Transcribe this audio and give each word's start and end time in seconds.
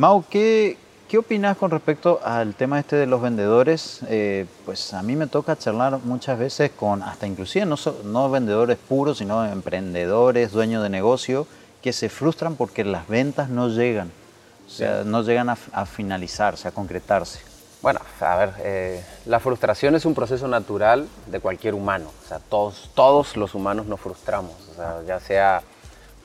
Mau, 0.00 0.24
¿qué, 0.30 0.78
¿qué 1.08 1.18
opinas 1.18 1.58
con 1.58 1.70
respecto 1.70 2.20
al 2.24 2.54
tema 2.54 2.80
este 2.80 2.96
de 2.96 3.04
los 3.04 3.20
vendedores? 3.20 4.00
Eh, 4.08 4.46
pues 4.64 4.94
a 4.94 5.02
mí 5.02 5.14
me 5.14 5.26
toca 5.26 5.58
charlar 5.58 5.98
muchas 6.04 6.38
veces 6.38 6.70
con, 6.70 7.02
hasta 7.02 7.26
inclusive 7.26 7.66
no, 7.66 7.76
so- 7.76 8.00
no 8.02 8.30
vendedores 8.30 8.78
puros, 8.78 9.18
sino 9.18 9.44
emprendedores, 9.44 10.52
dueños 10.52 10.82
de 10.82 10.88
negocio, 10.88 11.46
que 11.82 11.92
se 11.92 12.08
frustran 12.08 12.56
porque 12.56 12.82
las 12.82 13.08
ventas 13.08 13.50
no 13.50 13.68
llegan. 13.68 14.10
O 14.66 14.70
sea, 14.70 15.04
no 15.04 15.20
llegan 15.22 15.50
a, 15.50 15.58
a 15.72 15.84
finalizarse, 15.84 16.66
a 16.66 16.70
concretarse. 16.70 17.40
Bueno, 17.82 18.00
a 18.22 18.36
ver, 18.36 18.54
eh, 18.60 19.04
la 19.26 19.38
frustración 19.38 19.96
es 19.96 20.06
un 20.06 20.14
proceso 20.14 20.48
natural 20.48 21.06
de 21.26 21.40
cualquier 21.40 21.74
humano. 21.74 22.10
O 22.24 22.26
sea, 22.26 22.38
todos, 22.38 22.88
todos 22.94 23.36
los 23.36 23.54
humanos 23.54 23.84
nos 23.84 24.00
frustramos. 24.00 24.54
O 24.72 24.74
sea, 24.76 25.02
ya 25.06 25.20
sea 25.20 25.60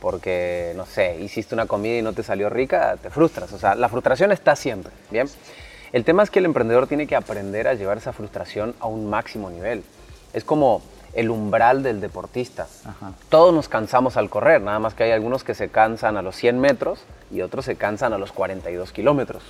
porque, 0.05 0.73
no 0.75 0.85
sé, 0.85 1.17
hiciste 1.19 1.55
una 1.55 1.65
comida 1.65 1.97
y 1.97 2.03
no 2.03 2.13
te 2.13 2.21
salió 2.21 2.47
rica, 2.47 2.95
te 3.01 3.09
frustras. 3.09 3.51
O 3.53 3.57
sea, 3.57 3.73
la 3.73 3.89
frustración 3.89 4.31
está 4.31 4.55
siempre, 4.55 4.91
¿bien? 5.09 5.27
El 5.93 6.03
tema 6.03 6.21
es 6.21 6.29
que 6.29 6.37
el 6.37 6.45
emprendedor 6.45 6.85
tiene 6.85 7.07
que 7.07 7.15
aprender 7.15 7.67
a 7.67 7.73
llevar 7.73 7.97
esa 7.97 8.13
frustración 8.13 8.75
a 8.79 8.85
un 8.85 9.09
máximo 9.09 9.49
nivel. 9.49 9.83
Es 10.31 10.43
como 10.43 10.83
el 11.15 11.31
umbral 11.31 11.81
del 11.81 12.01
deportista. 12.01 12.67
Ajá. 12.85 13.13
Todos 13.29 13.51
nos 13.51 13.67
cansamos 13.67 14.15
al 14.15 14.29
correr, 14.29 14.61
nada 14.61 14.77
más 14.77 14.93
que 14.93 15.05
hay 15.05 15.11
algunos 15.11 15.43
que 15.43 15.55
se 15.55 15.69
cansan 15.69 16.17
a 16.17 16.21
los 16.21 16.35
100 16.35 16.59
metros 16.59 16.99
y 17.31 17.41
otros 17.41 17.65
se 17.65 17.75
cansan 17.75 18.13
a 18.13 18.19
los 18.19 18.31
42 18.31 18.91
kilómetros. 18.91 19.41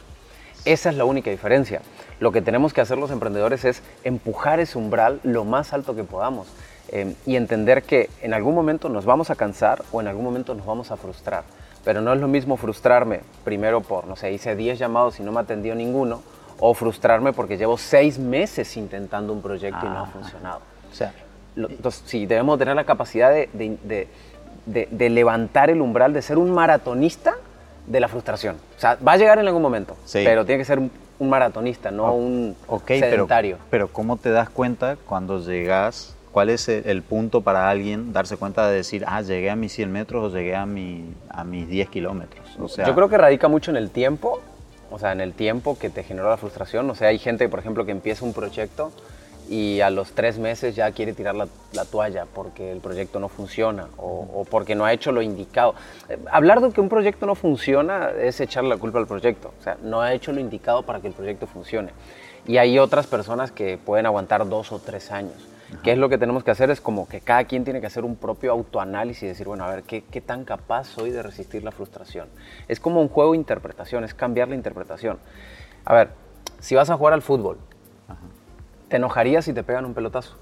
Esa 0.64 0.90
es 0.90 0.96
la 0.96 1.04
única 1.04 1.32
diferencia. 1.32 1.82
Lo 2.22 2.32
que 2.32 2.42
tenemos 2.42 2.72
que 2.72 2.80
hacer 2.80 2.98
los 2.98 3.12
emprendedores 3.12 3.66
es 3.66 3.82
empujar 4.06 4.62
ese 4.62 4.78
umbral 4.78 5.20
lo 5.24 5.44
más 5.44 5.74
alto 5.74 5.98
que 5.98 6.06
podamos 6.06 6.48
eh, 6.90 7.16
y 7.26 7.36
entender 7.36 7.84
que 7.84 8.10
en 8.22 8.34
algún 8.34 8.56
momento 8.56 8.90
nos 8.90 9.06
vamos 9.06 9.30
a 9.30 9.36
cansar 9.36 9.84
o 9.92 10.02
en 10.02 10.08
algún 10.08 10.24
momento 10.24 10.54
nos 10.56 10.66
vamos 10.66 10.92
a 10.92 10.98
frustrar. 10.98 11.44
Pero 11.84 12.02
no 12.02 12.14
es 12.14 12.20
lo 12.20 12.28
mismo 12.28 12.58
frustrarme 12.58 13.22
primero 13.44 13.82
por, 13.82 14.08
no 14.08 14.16
sé, 14.16 14.32
hice 14.32 14.56
10 14.56 14.80
llamados 14.80 15.20
y 15.20 15.24
no 15.24 15.32
me 15.32 15.40
atendió 15.42 15.76
ninguno, 15.76 16.22
o 16.60 16.74
frustrarme 16.74 17.34
porque 17.34 17.58
llevo 17.58 17.78
6 17.78 18.18
meses 18.18 18.76
intentando 18.78 19.34
un 19.34 19.42
proyecto 19.42 19.86
y 19.86 19.90
no 19.90 20.00
ha 20.00 20.04
Ah. 20.04 20.10
funcionado. 20.12 20.62
O 20.92 20.96
sea, 20.96 21.14
Lo- 21.56 21.70
Entonces, 21.70 22.04
sí, 22.06 22.26
debemos 22.26 22.60
tener 22.60 22.76
la 22.76 22.84
capacidad 22.84 23.30
de, 23.32 23.50
de- 23.54 24.10
de- 24.66 24.88
de- 24.92 25.10
levantar 25.10 25.70
el 25.70 25.80
umbral, 25.80 26.12
de 26.12 26.22
ser 26.22 26.38
un 26.38 26.52
maratonista 26.52 27.36
de 27.88 28.00
la 28.02 28.10
frustración. 28.10 28.58
O 28.76 28.80
sea, 28.82 28.98
va 29.08 29.14
a 29.14 29.18
llegar 29.18 29.40
en 29.40 29.48
algún 29.48 29.62
momento, 29.62 29.96
Sí. 30.04 30.22
pero 30.26 30.44
tiene 30.46 30.60
que 30.60 30.66
ser 30.66 30.80
un, 30.80 30.92
un 31.20 31.30
maratonista, 31.30 31.92
no 31.92 32.14
un 32.14 32.58
ok, 32.68 32.84
pero, 32.88 33.00
sedentario. 33.10 33.58
pero 33.70 33.88
¿cómo 33.88 34.18
te 34.18 34.32
das 34.32 34.50
cuenta 34.50 34.98
cuando 35.06 35.40
llegas? 35.40 36.15
¿Cuál 36.36 36.50
es 36.50 36.68
el, 36.68 36.84
el 36.86 37.02
punto 37.02 37.40
para 37.40 37.70
alguien 37.70 38.12
darse 38.12 38.36
cuenta 38.36 38.68
de 38.68 38.76
decir, 38.76 39.06
ah, 39.08 39.22
llegué 39.22 39.50
a 39.50 39.56
mis 39.56 39.72
100 39.72 39.90
metros 39.90 40.22
o 40.22 40.36
llegué 40.36 40.54
a, 40.54 40.66
mi, 40.66 41.06
a 41.30 41.46
mis 41.46 41.66
10 41.70 41.88
kilómetros? 41.88 42.46
O 42.60 42.68
sea, 42.68 42.86
Yo 42.86 42.94
creo 42.94 43.08
que 43.08 43.18
radica 43.18 43.48
mucho 43.48 43.72
en 43.72 43.78
el 43.78 43.90
tiempo, 43.90 44.42
o 44.92 45.00
sea, 45.00 45.14
en 45.14 45.22
el 45.22 45.32
tiempo 45.32 45.80
que 45.80 45.90
te 45.90 46.04
generó 46.04 46.30
la 46.30 46.36
frustración. 46.36 46.90
O 46.90 46.94
sea, 46.94 47.08
hay 47.08 47.20
gente, 47.20 47.48
por 47.48 47.60
ejemplo, 47.60 47.86
que 47.86 47.94
empieza 47.94 48.26
un 48.26 48.34
proyecto 48.34 48.92
y 49.50 49.80
a 49.80 49.90
los 49.90 50.12
tres 50.12 50.38
meses 50.38 50.76
ya 50.76 50.92
quiere 50.92 51.14
tirar 51.14 51.36
la, 51.36 51.48
la 51.72 51.86
toalla 51.86 52.26
porque 52.26 52.70
el 52.70 52.82
proyecto 52.82 53.22
no 53.22 53.30
funciona 53.30 53.88
o, 53.96 54.28
o 54.34 54.44
porque 54.44 54.76
no 54.76 54.84
ha 54.84 54.92
hecho 54.92 55.14
lo 55.14 55.22
indicado. 55.22 55.74
Eh, 56.10 56.18
Hablar 56.30 56.60
de 56.60 56.70
que 56.74 56.82
un 56.82 56.90
proyecto 56.90 57.26
no 57.26 57.36
funciona 57.36 58.10
es 58.10 58.42
echarle 58.42 58.72
la 58.72 58.78
culpa 58.78 59.00
al 59.00 59.08
proyecto. 59.08 59.54
O 59.58 59.64
sea, 59.64 59.78
no 59.82 60.02
ha 60.02 60.12
hecho 60.12 60.34
lo 60.34 60.42
indicado 60.42 60.84
para 60.84 61.00
que 61.00 61.08
el 61.08 61.14
proyecto 61.14 61.48
funcione. 61.48 61.92
Y 62.46 62.58
hay 62.58 62.78
otras 62.78 63.08
personas 63.08 63.54
que 63.54 63.78
pueden 63.78 64.06
aguantar 64.06 64.46
dos 64.50 64.74
o 64.74 64.80
tres 64.80 65.12
años. 65.12 65.55
¿Qué 65.84 65.92
es 65.92 65.98
lo 65.98 66.10
que 66.10 66.18
tenemos 66.18 66.44
que 66.44 66.52
hacer? 66.52 66.70
Es 66.72 66.82
como 66.82 67.08
que 67.08 67.22
cada 67.22 67.44
quien 67.46 67.64
tiene 67.64 67.80
que 67.82 67.88
hacer 67.88 68.04
un 68.06 68.16
propio 68.16 68.52
autoanálisis 68.52 69.24
y 69.24 69.28
decir, 69.28 69.48
bueno, 69.48 69.64
a 69.66 69.70
ver, 69.70 69.84
¿qué, 69.84 70.04
qué 70.04 70.22
tan 70.22 70.44
capaz 70.46 70.86
soy 70.86 71.12
de 71.12 71.22
resistir 71.22 71.64
la 71.64 71.72
frustración? 71.72 72.28
Es 72.68 72.80
como 72.80 73.02
un 73.02 73.08
juego 73.10 73.32
de 73.32 73.38
interpretación, 73.38 74.04
es 74.04 74.14
cambiar 74.14 74.48
la 74.50 74.56
interpretación. 74.56 75.18
A 75.86 75.94
ver, 75.94 76.10
si 76.60 76.74
vas 76.76 76.90
a 76.90 76.98
jugar 76.98 77.14
al 77.14 77.22
fútbol, 77.22 77.58
¿te 78.90 78.96
enojarías 78.98 79.46
si 79.46 79.54
te 79.54 79.64
pegan 79.64 79.86
un 79.86 79.94
pelotazo? 79.94 80.36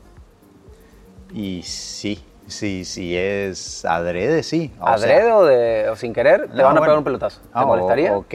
Y 1.34 1.64
sí, 1.64 2.24
sí, 2.48 2.86
sí 2.86 3.18
es 3.18 3.84
adrede, 3.86 4.44
sí. 4.44 4.72
O 4.80 4.88
¿Adrede 4.88 5.24
sea, 5.24 5.38
o, 5.38 5.46
de- 5.46 5.90
o 5.90 5.96
sin 5.96 6.14
querer? 6.14 6.48
Te 6.50 6.56
no, 6.56 6.64
van 6.64 6.66
a 6.78 6.80
bueno. 6.80 6.82
pegar 6.82 6.98
un 7.00 7.04
pelotazo. 7.04 7.42
¿Te 7.42 7.48
Ah, 7.54 7.64
o- 7.64 7.68
molestaría? 7.68 8.14
Ok, 8.16 8.34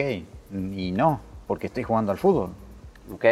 y 0.51 0.91
no, 0.91 1.21
porque 1.47 1.67
estoy 1.67 1.83
jugando 1.83 2.11
al 2.11 2.17
fútbol. 2.17 2.49
¿Ok? 3.13 3.25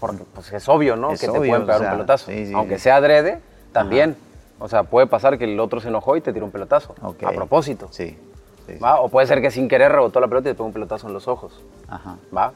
Porque 0.00 0.24
pues, 0.34 0.52
es 0.52 0.68
obvio, 0.68 0.96
¿no? 0.96 1.12
Es 1.12 1.20
que 1.20 1.28
te 1.28 1.38
pueden 1.38 1.62
pegar 1.62 1.76
o 1.76 1.78
sea, 1.80 1.88
un 1.90 1.94
pelotazo. 1.98 2.26
sí, 2.30 2.46
sí, 2.46 2.52
Aunque 2.54 2.78
sea 2.78 2.96
adrede, 2.96 3.40
también. 3.72 4.16
O 4.58 4.68
sea, 4.68 4.82
puede 4.82 5.06
pasar 5.06 5.38
que 5.38 5.44
el 5.44 5.58
otro 5.60 5.80
se 5.80 5.88
enojó 5.88 6.16
y 6.16 6.20
te 6.20 6.32
tiró 6.32 6.44
un 6.46 6.50
pelotazo. 6.52 6.94
A 7.02 7.32
propósito. 7.32 7.88
Sí. 7.90 8.18
O 8.80 9.08
puede 9.08 9.26
ser 9.26 9.40
que 9.40 9.50
sin 9.50 9.68
querer 9.68 9.90
rebotó 9.92 10.20
la 10.20 10.28
pelota 10.28 10.48
y 10.48 10.52
te 10.52 10.54
pegó 10.56 10.66
un 10.66 10.72
pelotazo 10.72 11.08
en 11.08 11.12
los 11.12 11.26
ojos. 11.28 11.60
Ajá, 11.88 12.16
¿va? 12.36 12.52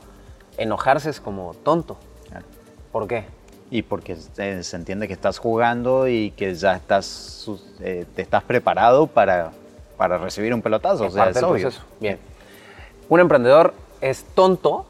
Enojarse 0.58 1.10
es 1.10 1.20
como 1.20 1.54
tonto. 1.64 1.96
claro. 2.28 2.44
¿Por 2.92 3.08
qué? 3.08 3.24
Y 3.70 3.82
porque 3.82 4.14
se, 4.14 4.62
se 4.62 4.76
entiende 4.76 5.08
que 5.08 5.14
estás 5.14 5.38
jugando 5.38 6.06
y 6.06 6.30
que 6.32 6.54
ya 6.54 6.76
estás, 6.76 7.48
eh, 7.80 8.04
te 8.14 8.22
estás 8.22 8.44
preparado 8.44 9.06
para, 9.08 9.50
para 9.96 10.18
recibir 10.18 10.54
un 10.54 10.62
pelotazo. 10.62 11.04
O 11.04 11.06
Es 11.06 11.14
sea, 11.14 11.24
parte 11.24 11.38
es 11.38 11.44
obvio. 11.44 11.62
proceso. 11.62 11.82
Bien. 11.98 12.18
Un 13.08 13.18
emprendedor 13.20 13.74
es 14.00 14.22
tonto 14.34 14.86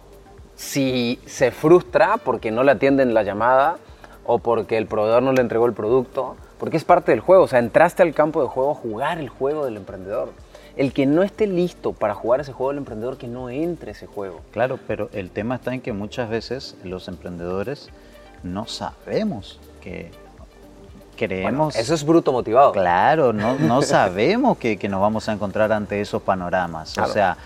si 0.56 1.18
se 1.26 1.50
frustra 1.50 2.16
porque 2.18 2.50
no 2.50 2.62
le 2.62 2.72
atienden 2.72 3.14
la 3.14 3.22
llamada 3.22 3.76
o 4.24 4.38
porque 4.38 4.78
el 4.78 4.86
proveedor 4.86 5.22
no 5.22 5.32
le 5.32 5.40
entregó 5.40 5.66
el 5.66 5.72
producto, 5.72 6.36
porque 6.58 6.76
es 6.76 6.84
parte 6.84 7.12
del 7.12 7.20
juego. 7.20 7.44
O 7.44 7.48
sea, 7.48 7.58
entraste 7.58 8.02
al 8.02 8.14
campo 8.14 8.42
de 8.42 8.48
juego 8.48 8.72
a 8.72 8.74
jugar 8.74 9.18
el 9.18 9.28
juego 9.28 9.64
del 9.64 9.76
emprendedor. 9.76 10.32
El 10.76 10.92
que 10.92 11.06
no 11.06 11.22
esté 11.22 11.46
listo 11.46 11.92
para 11.92 12.14
jugar 12.14 12.40
ese 12.40 12.52
juego 12.52 12.70
del 12.70 12.78
emprendedor, 12.78 13.16
que 13.16 13.28
no 13.28 13.48
entre 13.48 13.92
ese 13.92 14.06
juego. 14.06 14.40
Claro, 14.50 14.78
pero 14.88 15.08
el 15.12 15.30
tema 15.30 15.56
está 15.56 15.72
en 15.72 15.80
que 15.80 15.92
muchas 15.92 16.28
veces 16.28 16.76
los 16.82 17.06
emprendedores 17.06 17.90
no 18.42 18.66
sabemos 18.66 19.60
que 19.80 20.10
creemos... 21.16 21.76
Eso 21.76 21.94
es 21.94 22.04
bruto 22.04 22.32
motivado. 22.32 22.72
Claro, 22.72 23.32
no, 23.32 23.56
no 23.58 23.82
sabemos 23.82 24.58
que, 24.58 24.76
que 24.76 24.88
nos 24.88 25.00
vamos 25.00 25.28
a 25.28 25.32
encontrar 25.32 25.70
ante 25.70 26.00
esos 26.00 26.22
panoramas. 26.22 26.94
Claro. 26.94 27.10
O 27.10 27.12
sea, 27.12 27.36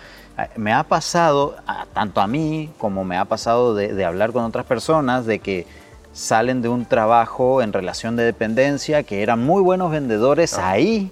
me 0.56 0.72
ha 0.72 0.84
pasado, 0.84 1.56
tanto 1.94 2.20
a 2.20 2.26
mí 2.26 2.70
como 2.78 3.04
me 3.04 3.16
ha 3.16 3.24
pasado 3.24 3.74
de, 3.74 3.92
de 3.92 4.04
hablar 4.04 4.32
con 4.32 4.44
otras 4.44 4.66
personas, 4.66 5.26
de 5.26 5.38
que 5.40 5.66
salen 6.12 6.62
de 6.62 6.68
un 6.68 6.84
trabajo 6.86 7.62
en 7.62 7.72
relación 7.72 8.16
de 8.16 8.24
dependencia, 8.24 9.02
que 9.02 9.22
eran 9.22 9.44
muy 9.44 9.62
buenos 9.62 9.90
vendedores 9.90 10.58
ahí, 10.58 11.10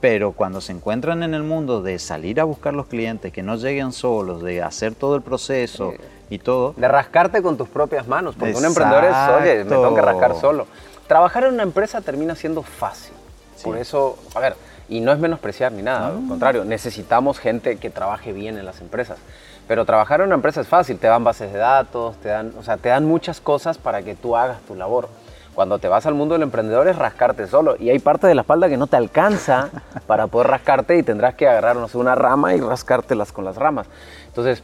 pero 0.00 0.32
cuando 0.32 0.60
se 0.60 0.72
encuentran 0.72 1.22
en 1.22 1.34
el 1.34 1.42
mundo 1.42 1.82
de 1.82 1.98
salir 1.98 2.40
a 2.40 2.44
buscar 2.44 2.74
los 2.74 2.86
clientes, 2.86 3.32
que 3.32 3.42
no 3.42 3.56
lleguen 3.56 3.92
solos, 3.92 4.42
de 4.42 4.62
hacer 4.62 4.94
todo 4.94 5.16
el 5.16 5.22
proceso 5.22 5.92
Sí. 5.92 5.96
y 6.30 6.38
todo, 6.38 6.74
De 6.76 6.88
rascarte 6.88 7.42
con 7.42 7.56
tus 7.56 7.68
propias 7.68 8.06
manos, 8.06 8.34
porque 8.38 8.54
un 8.54 8.64
emprendedor 8.64 9.04
es, 9.04 9.16
oye, 9.40 9.64
me 9.64 9.70
tengo 9.70 9.94
que 9.94 10.00
rascar 10.02 10.30
Exacto. 10.32 10.40
solo. 10.40 10.66
Trabajar 11.06 11.44
en 11.44 11.54
una 11.54 11.62
empresa 11.62 12.00
termina 12.00 12.34
siendo 12.34 12.62
fácil. 12.62 13.12
Sí. 13.56 13.64
Por 13.64 13.76
eso, 13.76 14.18
a 14.34 14.40
ver, 14.40 14.56
y 14.88 15.00
no 15.00 15.12
es 15.12 15.18
menospreciar 15.18 15.72
ni 15.72 15.82
nada, 15.82 16.08
al 16.08 16.28
contrario, 16.28 16.64
necesitamos 16.64 17.38
gente 17.38 17.76
que 17.76 17.90
trabaje 17.90 18.32
bien 18.32 18.58
en 18.58 18.66
las 18.66 18.80
empresas. 18.80 19.18
Pero 19.66 19.86
trabajar 19.86 20.20
en 20.20 20.26
una 20.26 20.34
empresa 20.34 20.60
es 20.60 20.68
fácil, 20.68 20.98
te 20.98 21.06
dan 21.06 21.24
bases 21.24 21.52
de 21.52 21.58
datos, 21.58 22.16
te 22.18 22.28
dan, 22.28 22.52
o 22.58 22.62
sea, 22.62 22.76
te 22.76 22.90
dan 22.90 23.06
muchas 23.06 23.40
cosas 23.40 23.78
para 23.78 24.02
que 24.02 24.14
tú 24.14 24.36
hagas 24.36 24.60
tu 24.62 24.74
labor. 24.74 25.08
Cuando 25.54 25.78
te 25.78 25.88
vas 25.88 26.04
al 26.04 26.14
mundo 26.14 26.34
del 26.34 26.42
emprendedor 26.42 26.88
es 26.88 26.96
rascarte 26.96 27.46
solo 27.46 27.76
y 27.78 27.88
hay 27.88 27.98
parte 28.00 28.26
de 28.26 28.34
la 28.34 28.42
espalda 28.42 28.68
que 28.68 28.76
no 28.76 28.88
te 28.88 28.96
alcanza 28.96 29.70
para 30.06 30.26
poder 30.26 30.48
rascarte 30.48 30.98
y 30.98 31.02
tendrás 31.02 31.34
que 31.34 31.48
agarrar, 31.48 31.76
no 31.76 31.88
sé, 31.88 31.96
una 31.96 32.14
rama 32.14 32.54
y 32.54 32.60
rascártelas 32.60 33.32
con 33.32 33.44
las 33.44 33.56
ramas. 33.56 33.86
Entonces, 34.26 34.62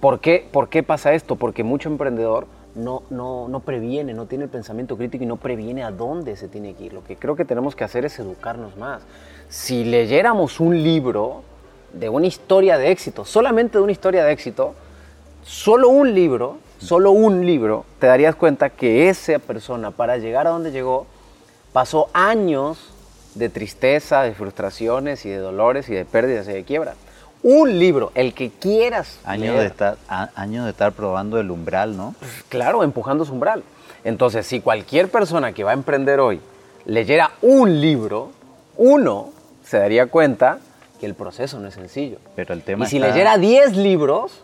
¿por 0.00 0.18
qué, 0.18 0.48
por 0.50 0.68
qué 0.68 0.82
pasa 0.82 1.12
esto? 1.12 1.36
Porque 1.36 1.62
mucho 1.62 1.88
emprendedor 1.88 2.46
no, 2.74 3.02
no, 3.10 3.48
no 3.48 3.60
previene, 3.60 4.14
no 4.14 4.26
tiene 4.26 4.44
el 4.44 4.50
pensamiento 4.50 4.96
crítico 4.96 5.24
y 5.24 5.26
no 5.26 5.36
previene 5.36 5.82
a 5.82 5.90
dónde 5.90 6.36
se 6.36 6.48
tiene 6.48 6.74
que 6.74 6.84
ir. 6.84 6.92
Lo 6.92 7.04
que 7.04 7.16
creo 7.16 7.36
que 7.36 7.44
tenemos 7.44 7.74
que 7.74 7.84
hacer 7.84 8.04
es 8.04 8.18
educarnos 8.18 8.76
más. 8.76 9.02
Si 9.48 9.84
leyéramos 9.84 10.60
un 10.60 10.82
libro 10.82 11.42
de 11.92 12.08
una 12.08 12.26
historia 12.26 12.78
de 12.78 12.90
éxito, 12.90 13.24
solamente 13.24 13.78
de 13.78 13.84
una 13.84 13.92
historia 13.92 14.24
de 14.24 14.32
éxito, 14.32 14.74
solo 15.42 15.88
un 15.88 16.14
libro, 16.14 16.58
solo 16.78 17.10
un 17.10 17.44
libro, 17.44 17.84
te 17.98 18.06
darías 18.06 18.36
cuenta 18.36 18.70
que 18.70 19.08
esa 19.08 19.38
persona 19.38 19.90
para 19.90 20.18
llegar 20.18 20.46
a 20.46 20.50
donde 20.50 20.70
llegó 20.70 21.06
pasó 21.72 22.08
años 22.12 22.92
de 23.34 23.48
tristeza, 23.48 24.22
de 24.22 24.34
frustraciones 24.34 25.24
y 25.24 25.30
de 25.30 25.38
dolores 25.38 25.88
y 25.88 25.94
de 25.94 26.04
pérdidas 26.04 26.48
y 26.48 26.52
de 26.52 26.64
quiebra. 26.64 26.94
Un 27.42 27.78
libro, 27.78 28.12
el 28.14 28.34
que 28.34 28.50
quieras. 28.50 29.18
años 29.24 29.48
leer. 29.54 29.60
de, 29.60 29.66
estar, 29.68 29.96
a- 30.08 30.30
años 30.34 30.64
de 30.66 30.70
estar 30.72 30.92
probando 30.92 31.38
el 31.40 31.50
umbral, 31.50 31.96
¿no? 31.96 32.14
Claro, 32.48 32.82
empujando 32.84 33.24
su 33.24 33.32
umbral. 33.32 33.62
Entonces, 34.04 34.46
si 34.46 34.60
cualquier 34.60 35.08
persona 35.10 35.52
que 35.52 35.64
va 35.64 35.70
a 35.70 35.74
emprender 35.74 36.20
hoy 36.20 36.40
leyera 36.84 37.32
un 37.42 37.80
libro, 37.80 38.30
uno 38.76 39.30
se 39.64 39.78
daría 39.78 40.06
cuenta 40.06 40.58
que 40.98 41.06
el 41.06 41.14
proceso 41.14 41.58
no 41.60 41.68
es 41.68 41.74
sencillo. 41.74 42.18
Pero 42.36 42.52
el 42.54 42.62
tema 42.62 42.84
y 42.84 42.88
si 42.88 42.96
está- 42.96 43.08
leyera 43.08 43.38
10 43.38 43.76
libros, 43.76 44.42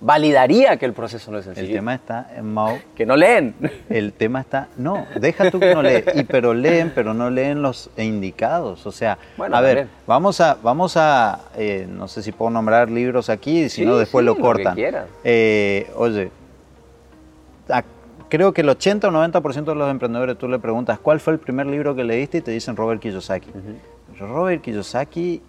validaría 0.00 0.76
que 0.76 0.86
el 0.86 0.92
proceso 0.92 1.30
no 1.30 1.38
es 1.38 1.44
sencillo. 1.44 1.66
El 1.68 1.74
tema 1.74 1.94
está, 1.94 2.30
Mao, 2.42 2.78
que 2.94 3.06
no 3.06 3.16
leen. 3.16 3.54
El 3.88 4.12
tema 4.12 4.40
está, 4.40 4.68
no, 4.76 5.06
deja 5.20 5.50
tú 5.50 5.60
que 5.60 5.74
no 5.74 5.82
leen, 5.82 6.04
y, 6.14 6.24
pero 6.24 6.54
leen, 6.54 6.92
pero 6.94 7.14
no 7.14 7.30
leen 7.30 7.62
los 7.62 7.90
indicados. 7.96 8.86
O 8.86 8.92
sea, 8.92 9.18
a 9.38 9.60
ver, 9.60 9.88
vamos 10.06 10.40
a, 10.40 10.54
vamos 10.62 10.96
a, 10.96 11.40
eh, 11.56 11.86
no 11.88 12.08
sé 12.08 12.22
si 12.22 12.32
puedo 12.32 12.50
nombrar 12.50 12.90
libros 12.90 13.30
aquí, 13.30 13.68
si 13.68 13.84
no 13.84 13.96
después 13.96 14.24
lo 14.24 14.36
cortan. 14.36 14.76
Eh, 15.24 15.90
oye, 15.96 16.30
creo 18.28 18.52
que 18.52 18.62
el 18.62 18.68
80 18.68 19.08
o 19.08 19.10
90% 19.10 19.64
de 19.64 19.74
los 19.74 19.90
emprendedores 19.90 20.36
tú 20.36 20.48
le 20.48 20.58
preguntas 20.58 20.98
cuál 20.98 21.20
fue 21.20 21.34
el 21.34 21.38
primer 21.38 21.66
libro 21.66 21.94
que 21.94 22.04
leíste 22.04 22.38
y 22.38 22.40
te 22.40 22.50
dicen 22.50 22.76
Robert 22.76 23.00
Kiyosaki. 23.00 23.50
Robert 24.18 24.62
Kiyosaki 24.62 25.40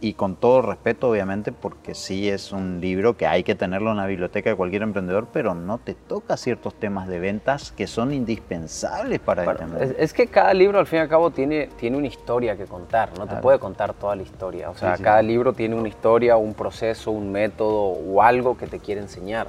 y 0.00 0.14
con 0.14 0.36
todo 0.36 0.62
respeto, 0.62 1.10
obviamente, 1.10 1.52
porque 1.52 1.94
sí 1.94 2.28
es 2.28 2.52
un 2.52 2.80
libro 2.80 3.16
que 3.16 3.26
hay 3.26 3.42
que 3.42 3.54
tenerlo 3.54 3.90
en 3.90 3.96
la 3.96 4.06
biblioteca 4.06 4.50
de 4.50 4.56
cualquier 4.56 4.82
emprendedor, 4.82 5.28
pero 5.32 5.54
no 5.54 5.78
te 5.78 5.94
toca 5.94 6.36
ciertos 6.36 6.74
temas 6.74 7.08
de 7.08 7.18
ventas 7.18 7.72
que 7.72 7.86
son 7.86 8.12
indispensables 8.12 9.18
para 9.18 9.42
el 9.44 9.96
Es, 9.98 10.12
que 10.12 10.28
cada 10.28 10.54
libro, 10.54 10.78
al 10.78 10.86
fin 10.86 10.98
y 10.98 11.02
al 11.02 11.08
cabo, 11.08 11.30
tiene, 11.30 11.68
tiene 11.78 11.96
una 11.96 12.06
historia 12.06 12.56
que 12.56 12.66
contar, 12.66 13.10
no 13.18 13.26
te 13.26 13.36
puede 13.36 13.58
contar 13.58 13.92
toda 13.94 14.14
la 14.14 14.22
historia. 14.22 14.70
O 14.70 14.76
sea, 14.76 14.96
cada 14.96 15.22
libro 15.22 15.52
tiene 15.52 15.74
una 15.74 15.88
historia, 15.88 16.36
un 16.36 16.54
proceso, 16.54 17.10
un 17.10 17.32
método 17.32 17.78
o 17.78 18.22
algo 18.22 18.56
que 18.56 18.66
te 18.66 18.78
quiere 18.78 19.00
enseñar 19.00 19.48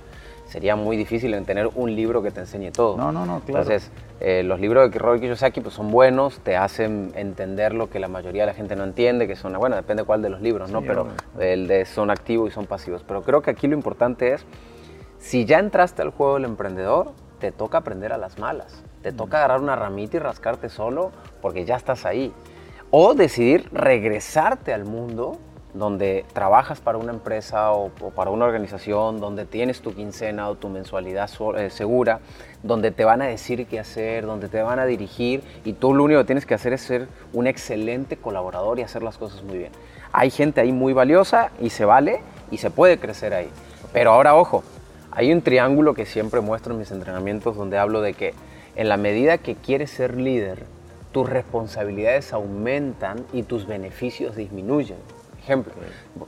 sería 0.50 0.76
muy 0.76 0.98
difícil 0.98 1.34
en 1.36 1.46
tener 1.46 1.70
un 1.76 1.96
libro 1.96 2.22
que 2.22 2.32
te 2.32 2.42
enseñe 2.42 2.72
todo. 2.72 2.98
No, 2.98 3.12
no, 3.12 3.26
no, 3.26 3.40
claro. 3.42 3.62
Entonces, 3.62 3.92
eh, 4.20 4.44
los 4.44 4.60
libros 4.60 4.92
de 4.92 5.00
Robert 5.00 5.22
Kiyosaki 5.22 5.62
pues, 5.62 5.76
son 5.76 5.92
buenos, 5.92 6.40
te 6.40 6.58
hacen 6.58 7.12
entender 7.16 7.74
lo 7.74 7.90
que 7.90 8.00
la 8.00 8.08
mayoría 8.08 8.44
de 8.44 8.48
la 8.48 8.54
gente 8.54 8.76
no 8.76 8.84
entiende, 8.84 9.28
que 9.28 9.36
son, 9.36 9.54
bueno, 9.54 9.76
depende 9.76 10.04
cuál 10.04 10.22
de 10.22 10.30
los 10.30 10.42
libros, 10.42 10.72
¿no? 10.72 10.82
Pero 10.82 11.08
el 11.40 11.68
de 11.68 11.86
son 11.86 12.10
activos 12.10 12.50
y 12.50 12.52
son 12.52 12.66
pasivos. 12.66 13.04
Pero 13.08 13.22
creo 13.22 13.42
que 13.42 13.52
aquí 13.52 13.68
lo 13.68 13.76
importante 13.76 14.34
es, 14.34 14.46
si 15.20 15.46
ya 15.46 15.60
entraste 15.60 16.02
al 16.02 16.10
juego 16.10 16.36
del 16.36 16.46
emprendedor, 16.46 17.12
te 17.40 17.52
toca 17.52 17.78
aprender 17.78 18.12
a 18.12 18.18
las 18.18 18.40
malas. 18.40 18.84
Te 19.04 19.12
toca 19.12 19.38
agarrar 19.38 19.62
una 19.62 19.76
ramita 19.76 20.18
y 20.18 20.20
rascarte 20.20 20.70
solo 20.70 21.12
porque 21.42 21.64
ya 21.64 21.76
estás 21.76 22.06
ahí. 22.06 22.34
O 22.92 23.14
decidir 23.14 23.70
regresarte 23.72 24.74
al 24.74 24.84
mundo 24.84 25.38
donde 25.74 26.26
trabajas 26.34 26.80
para 26.80 26.98
una 26.98 27.12
empresa 27.12 27.72
o, 27.72 27.90
para 27.90 28.32
una 28.32 28.46
organización, 28.46 29.20
donde 29.20 29.46
tienes 29.46 29.82
tu 29.82 29.94
quincena 29.94 30.50
o 30.50 30.56
tu 30.56 30.68
mensualidad 30.70 31.30
eh, 31.58 31.70
segura, 31.70 32.20
donde 32.64 32.92
te 32.92 33.06
van 33.06 33.22
a 33.22 33.26
decir 33.26 33.68
qué 33.68 33.80
hacer, 33.80 34.26
donde 34.26 34.50
te 34.50 34.62
van 34.62 34.80
a 34.80 34.86
dirigir 34.86 35.44
y 35.64 35.74
tú 35.74 35.94
lo 35.94 36.04
único 36.04 36.22
que 36.22 36.26
tienes 36.26 36.46
que 36.46 36.56
hacer 36.56 36.74
es 36.74 36.82
ser 36.82 37.08
un 37.34 37.46
excelente 37.46 38.18
colaborador 38.18 38.80
y 38.80 38.82
hacer 38.82 39.04
las 39.04 39.18
cosas 39.18 39.44
muy 39.44 39.60
bien. 39.60 39.72
Hay 40.12 40.32
gente 40.32 40.62
ahí 40.62 40.72
muy 40.72 40.94
valiosa 40.94 41.52
y 41.62 41.70
se 41.70 41.86
vale 41.86 42.22
y 42.50 42.58
se 42.58 42.72
puede 42.72 42.98
crecer 42.98 43.34
ahí. 43.34 43.50
Pero 43.94 44.12
ahora 44.12 44.36
ojo, 44.36 44.64
hay 45.12 45.32
un 45.32 45.42
triángulo 45.42 45.94
que 45.94 46.06
siempre 46.06 46.42
muestro 46.42 46.74
en 46.74 46.80
mis 46.80 46.92
entrenamientos 46.92 47.56
donde 47.56 47.78
hablo 47.78 48.02
de 48.02 48.14
que 48.14 48.34
en 48.76 48.90
la 48.90 48.98
medida 48.98 49.38
que 49.38 49.56
quieres 49.56 49.92
ser 49.92 50.16
líder, 50.16 50.66
tus 51.12 51.30
responsabilidades 51.30 52.34
aumentan 52.34 53.26
y 53.34 53.44
tus 53.44 53.68
beneficios 53.68 54.36
disminuyen 54.36 54.98
ejemplo, 55.40 55.74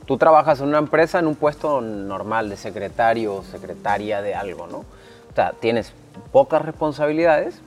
tú 0.06 0.18
trabajas 0.18 0.60
en 0.60 0.68
una 0.68 0.78
empresa 0.78 1.18
en 1.18 1.26
un 1.26 1.34
puesto 1.34 1.80
normal 1.80 2.50
de 2.50 2.56
secretario 2.56 3.36
o 3.36 3.42
secretaria 3.42 4.22
de 4.22 4.34
algo, 4.34 4.66
¿no? 4.66 4.78
O 4.78 5.34
sea, 5.34 5.52
tienes 5.58 5.92
pocas 6.32 6.62
responsabilidades, 6.62 7.62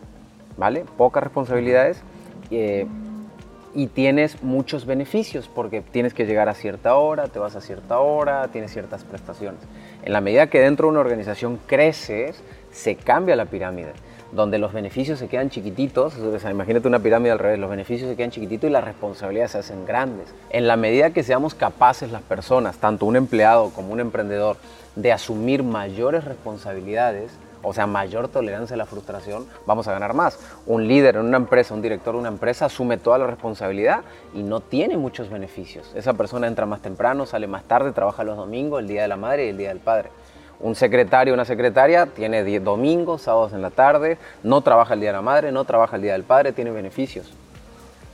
¿vale? 0.58 0.86
Pocas 0.98 1.24
responsabilidades 1.24 2.02
eh, 2.52 2.86
y 3.74 3.88
tienes 3.88 4.42
muchos 4.44 4.86
beneficios 4.86 5.50
porque 5.54 5.82
tienes 5.82 6.14
que 6.14 6.26
llegar 6.26 6.48
a 6.48 6.54
cierta 6.54 6.96
hora, 6.96 7.28
te 7.28 7.40
vas 7.40 7.56
a 7.56 7.62
cierta 7.62 8.00
hora, 8.00 8.48
tienes 8.50 8.72
ciertas 8.72 9.04
prestaciones. 9.04 9.62
En 10.04 10.14
la 10.14 10.22
medida 10.22 10.48
que 10.48 10.60
dentro 10.60 10.88
de 10.88 10.92
una 10.92 11.00
organización 11.02 11.60
creces, 11.66 12.42
se 12.72 12.96
cambia 12.96 13.36
la 13.36 13.46
pirámide 13.46 13.94
donde 14.32 14.58
los 14.58 14.74
beneficios 14.74 15.20
se 15.20 15.28
quedan 15.28 15.50
chiquititos, 15.50 16.16
imagínate 16.50 16.88
una 16.88 17.00
pirámide 17.00 17.32
al 17.32 17.40
revés, 17.40 17.60
los 17.60 17.70
beneficios 17.70 18.10
se 18.10 18.16
quedan 18.16 18.32
chiquititos 18.32 18.70
y 18.70 18.74
las 18.74 18.84
responsabilidades 18.84 19.52
se 19.52 19.58
hacen 19.60 19.86
grandes. 19.86 20.34
En 20.50 20.68
la 20.68 20.78
medida 20.78 21.12
que 21.12 21.24
seamos 21.24 21.56
capaces 21.56 22.12
las 22.12 22.22
personas, 22.22 22.78
tanto 22.78 23.06
un 23.06 23.16
empleado 23.16 23.70
como 23.72 23.94
un 23.94 24.00
emprendedor, 24.00 24.58
de 24.96 25.12
asumir 25.12 25.64
mayores 25.64 26.24
responsabilidades, 26.24 27.32
o 27.62 27.74
sea, 27.74 27.88
mayor 27.88 28.28
tolerancia 28.28 28.76
a 28.76 28.78
la 28.78 28.86
frustración, 28.86 29.48
vamos 29.66 29.88
a 29.88 29.92
ganar 29.92 30.14
más. 30.14 30.40
Un 30.68 30.88
líder 30.88 31.16
en 31.16 31.26
una 31.26 31.38
empresa, 31.38 31.74
un 31.74 31.82
director 31.82 32.14
de 32.14 32.20
una 32.20 32.30
empresa 32.30 32.66
asume 32.66 32.98
toda 32.98 33.18
la 33.18 33.28
responsabilidad 33.28 34.02
y 34.36 34.44
no 34.44 34.60
tiene 34.60 34.98
muchos 34.98 35.30
beneficios. 35.30 35.92
Esa 35.96 36.14
persona 36.14 36.48
entra 36.48 36.68
más 36.68 36.82
temprano, 36.82 37.26
sale 37.26 37.48
más 37.48 37.64
tarde, 37.64 37.92
trabaja 37.92 38.24
los 38.24 38.38
domingos, 38.38 38.82
el 38.82 38.88
día 38.88 39.02
de 39.02 39.08
la 39.08 39.18
madre 39.18 39.48
y 39.48 39.50
el 39.50 39.58
día 39.58 39.70
del 39.70 39.80
padre. 39.80 40.12
Un 40.60 40.76
secretario 40.76 41.34
una 41.34 41.46
secretaria 41.46 42.06
tiene 42.06 42.44
domingos, 42.60 43.24
sábados 43.24 43.54
en 43.54 43.62
la 43.62 43.72
tarde, 43.72 44.18
no 44.44 44.62
trabaja 44.62 44.94
el 44.94 45.02
día 45.02 45.10
de 45.10 45.18
la 45.18 45.22
madre, 45.22 45.52
no 45.52 45.66
trabaja 45.66 45.98
el 45.98 46.02
día 46.02 46.14
del 46.14 46.24
padre, 46.24 46.54
tiene 46.54 46.72
beneficios, 46.72 47.34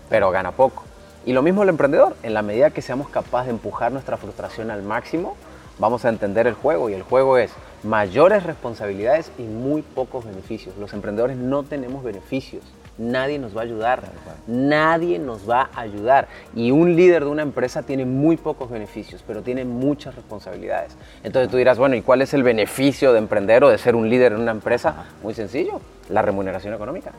pero 0.10 0.32
gana 0.32 0.52
poco. 0.52 0.84
Y 1.26 1.34
lo 1.34 1.44
mismo 1.44 1.62
el 1.64 1.70
emprendedor, 1.70 2.16
en 2.24 2.34
la 2.34 2.42
medida 2.42 2.72
que 2.72 2.82
seamos 2.82 3.10
capaces 3.10 3.48
de 3.48 3.54
empujar 3.54 3.92
nuestra 3.92 4.18
frustración 4.18 4.72
al 4.72 4.82
máximo, 4.82 5.38
vamos 5.78 6.04
a 6.04 6.10
entender 6.10 6.48
el 6.48 6.56
juego 6.56 6.90
y 6.90 6.94
el 6.94 7.04
juego 7.04 7.38
es 7.38 7.52
mayores 7.84 8.44
responsabilidades 8.44 9.32
y 9.38 9.44
muy 9.44 9.84
pocos 9.84 10.26
beneficios. 10.26 10.76
Los 10.78 10.94
emprendedores 10.94 11.38
no 11.38 11.64
tenemos 11.64 12.04
beneficios 12.04 12.64
nadie 13.02 13.40
nos 13.40 13.56
va 13.56 13.62
a 13.62 13.64
ayudar. 13.64 14.04
Nadie 14.48 15.20
nos 15.20 15.50
va 15.50 15.70
a 15.74 15.82
ayudar. 15.82 16.28
Y 16.56 16.72
un 16.72 16.96
líder 16.96 17.24
de 17.24 17.30
una 17.30 17.42
empresa 17.42 17.84
tiene 17.84 18.06
muy 18.06 18.38
pocos 18.38 18.70
beneficios, 18.70 19.24
pero 19.26 19.42
tiene 19.42 19.66
muchas 19.66 20.16
responsabilidades. 20.16 20.96
Entonces 21.24 21.50
tú 21.50 21.58
dirás, 21.58 21.78
bueno, 21.78 21.96
¿y 21.96 22.02
cuál 22.02 22.22
es 22.22 22.34
el 22.34 22.44
beneficio 22.44 23.14
de 23.14 23.20
emprender 23.20 23.64
o 23.64 23.70
de 23.70 23.78
ser 23.78 23.96
un 23.96 24.10
líder 24.10 24.34
en 24.34 24.42
una 24.42 24.52
empresa? 24.52 25.06
Muy 25.24 25.34
sencillo, 25.34 25.82
la 26.10 26.22
remuneración 26.22 26.74
económica. 26.74 27.12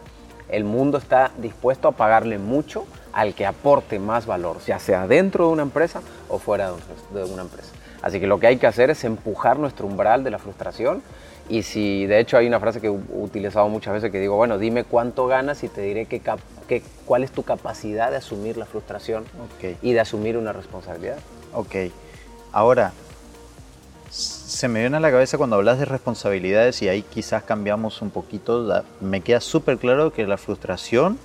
El 0.49 0.65
mundo 0.65 0.99
está 0.99 1.31
dispuesto 1.39 1.89
a 1.89 1.93
pagarle 1.93 2.39
mucho 2.39 2.85
al 3.13 3.35
que 3.35 3.47
aporte 3.47 3.99
más 3.99 4.27
valor, 4.27 4.59
ya 4.67 4.79
sea 4.79 5.07
dentro 5.07 5.47
de 5.47 5.53
una 5.53 5.63
empresa 5.63 6.01
o 6.29 6.39
fuera 6.39 6.71
de 7.13 7.25
una 7.25 7.43
empresa. 7.43 7.73
Así 8.03 8.19
que 8.21 8.27
lo 8.27 8.41
que 8.41 8.49
hay 8.49 8.57
que 8.57 8.67
hacer 8.67 8.91
es 8.91 9.05
empujar 9.05 9.59
nuestro 9.59 9.87
umbral 9.87 10.25
de 10.25 10.31
la 10.31 10.39
frustración 10.39 11.03
y 11.53 11.65
si, 11.65 12.07
de 12.07 12.19
hecho, 12.19 12.39
hay 12.39 12.47
una 12.47 12.59
frase 12.61 12.81
que 12.81 12.87
he 12.87 12.91
utilizado 12.91 13.69
muchas 13.69 13.93
veces 13.93 14.11
que 14.11 14.19
digo, 14.19 14.37
bueno, 14.37 14.57
dime 14.57 14.85
cuánto 14.85 15.27
ganas 15.27 15.63
y 15.63 15.69
te 15.69 15.83
diré 15.83 16.07
que, 16.07 16.23
cuál 17.05 17.25
es 17.25 17.31
tu 17.31 17.43
capacidad 17.43 18.11
de 18.11 18.17
asumir 18.17 18.57
la 18.57 18.65
frustración 18.65 19.27
y 19.83 19.93
de 19.93 20.01
asumir 20.01 20.39
una 20.39 20.55
responsabilidad. 20.55 21.19
Ok. 21.53 21.93
Ahora, 22.53 22.95
se 24.09 24.67
me 24.69 24.81
viene 24.81 24.97
a 24.97 25.01
la 25.01 25.11
cabeza 25.11 25.37
cuando 25.37 25.57
hablas 25.57 25.79
de 25.79 25.85
responsabilidades 25.85 26.81
y 26.81 26.89
ahí 26.89 27.03
quizás 27.03 27.43
cambiamos 27.43 28.01
un 28.01 28.09
poquito, 28.09 28.83
me 29.03 29.21
queda 29.21 29.41
súper 29.41 29.77
claro 29.77 30.11
que 30.11 30.27
la 30.27 30.39
frustración 30.39 31.19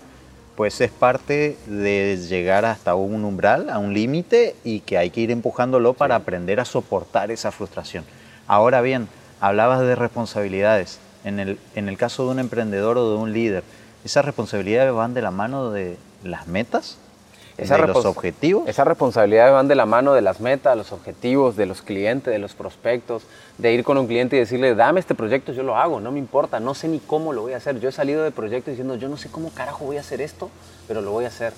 pues 0.58 0.82
es 0.82 0.92
parte 0.92 1.56
de 1.68 2.18
llegar 2.18 2.66
hasta 2.66 2.96
un 2.96 3.24
umbral, 3.24 3.70
a 3.70 3.78
un 3.78 3.94
límite 3.94 4.58
y 4.66 4.82
que 4.82 4.98
hay 4.98 5.10
que 5.10 5.22
ir 5.22 5.32
empujándolo 5.32 5.94
para 5.94 6.16
aprender 6.16 6.60
a 6.60 6.66
soportar 6.66 7.32
esa 7.32 7.54
frustración. 7.54 8.04
Ahora 8.46 8.82
bien, 8.82 9.08
hablabas 9.40 9.82
de 9.82 9.96
responsabilidades. 9.96 11.00
En 11.24 11.40
el, 11.40 11.60
en 11.76 11.90
el 11.90 11.98
caso 11.98 12.26
de 12.26 12.32
un 12.32 12.40
emprendedor 12.40 12.98
o 12.98 13.10
de 13.12 13.18
un 13.18 13.34
líder, 13.34 13.64
¿esas 14.06 14.24
responsabilidades 14.24 14.94
van 14.94 15.14
de 15.14 15.22
la 15.22 15.32
mano 15.32 15.72
de 15.72 15.98
las 16.24 16.48
metas? 16.48 16.98
de 17.58 17.88
los 17.88 18.06
objetivos. 18.06 18.68
Esas 18.68 18.88
responsabilidades 18.88 19.52
van 19.52 19.68
de 19.68 19.76
la 19.76 19.86
mano 19.86 20.14
de 20.14 20.22
las 20.22 20.40
metas, 20.40 20.78
los 20.78 20.92
objetivos, 20.92 21.56
de 21.56 21.66
los 21.66 21.82
clientes, 21.82 22.32
de 22.32 22.40
los 22.40 22.54
prospectos, 22.54 23.24
de 23.58 23.74
ir 23.74 23.84
con 23.84 23.98
un 23.98 24.08
cliente 24.08 24.36
y 24.36 24.40
decirle, 24.40 24.76
dame 24.76 25.00
este 25.00 25.16
proyecto, 25.16 25.52
yo 25.54 25.64
lo 25.64 25.76
hago, 25.76 26.00
no 26.00 26.12
me 26.12 26.20
importa, 26.20 26.60
no 26.60 26.76
sé 26.76 26.88
ni 26.88 27.00
cómo 27.00 27.34
lo 27.34 27.42
voy 27.42 27.54
a 27.54 27.58
hacer. 27.58 27.80
Yo 27.80 27.90
he 27.90 27.92
salido 27.92 28.24
de 28.24 28.32
proyectos 28.32 28.74
diciendo, 28.74 28.96
yo 28.96 29.10
no 29.10 29.18
sé 29.18 29.30
cómo 29.30 29.50
carajo 29.50 29.86
voy 29.86 29.98
a 29.98 30.02
hacer 30.02 30.22
esto, 30.22 30.50
pero 30.88 31.02
lo 31.02 31.12
voy 31.12 31.26
a 31.26 31.30
hacer 31.30 31.54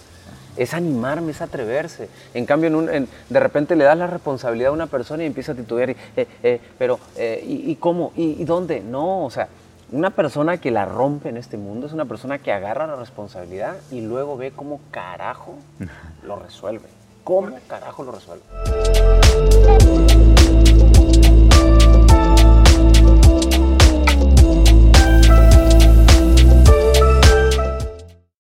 es 0.60 0.74
animarme, 0.74 1.32
es 1.32 1.42
atreverse. 1.42 2.10
En 2.34 2.46
cambio, 2.46 2.70
de 2.70 3.40
repente 3.40 3.76
le 3.76 3.86
das 3.86 3.98
la 3.98 4.08
responsabilidad 4.08 4.70
a 4.70 4.74
una 4.74 4.88
persona 4.88 5.24
y 5.24 5.26
empieza 5.26 5.54
a 5.54 5.56
titubear, 5.56 5.92
eh, 5.92 5.96
eh, 6.44 6.60
pero 6.78 7.00
eh, 7.16 7.42
¿y, 7.48 7.76
cómo? 7.78 8.12
¿Y, 8.16 8.44
dónde? 8.44 8.82
No, 8.82 9.26
o 9.26 9.32
sea, 9.32 9.48
una 9.92 10.10
persona 10.10 10.58
que 10.58 10.70
la 10.70 10.86
rompe 10.86 11.30
en 11.30 11.38
este 11.38 11.58
mundo 11.58 11.88
es 11.88 11.94
una 11.94 12.06
persona 12.06 12.40
que 12.40 12.52
agarra 12.52 12.86
la 12.86 12.98
responsabilidad 12.98 13.78
y 13.90 14.02
luego 14.02 14.36
ve 14.38 14.52
cómo 14.52 14.82
carajo 14.92 15.56
lo 16.24 16.36
resuelve. 16.36 16.90
¿Cómo 17.24 17.58
carajo 17.68 18.04
lo 18.04 18.12
resuelve? 18.12 18.44